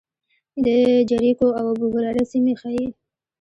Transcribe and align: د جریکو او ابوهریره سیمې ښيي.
د 0.65 0.67
جریکو 1.09 1.47
او 1.59 1.65
ابوهریره 1.73 2.23
سیمې 2.31 2.53
ښيي. 2.61 2.85